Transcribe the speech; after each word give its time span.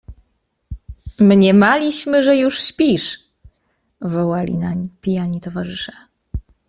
Mniemaliśmy, 1.19 2.23
że 2.23 2.37
już 2.37 2.59
śpisz— 2.61 3.19
wołali 4.01 4.57
nań 4.57 4.83
pijani 5.01 5.41
towarzysze. 5.41 5.91